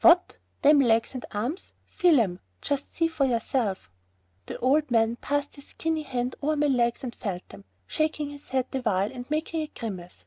"What, 0.00 0.36
them 0.62 0.80
legs 0.80 1.14
and 1.14 1.24
arms? 1.30 1.72
Feel 1.84 2.18
'em. 2.18 2.40
Just 2.60 2.92
see 2.92 3.06
for 3.06 3.24
yourself." 3.24 3.88
The 4.46 4.58
old 4.58 4.90
man 4.90 5.14
passed 5.14 5.54
his 5.54 5.68
skinny 5.68 6.02
hand 6.02 6.34
over 6.42 6.56
my 6.56 6.66
legs 6.66 7.04
and 7.04 7.14
felt 7.14 7.48
them, 7.50 7.64
shaking 7.86 8.30
his 8.30 8.48
head 8.48 8.66
the 8.72 8.80
while 8.82 9.12
and 9.12 9.30
making 9.30 9.62
a 9.62 9.68
grimace. 9.68 10.26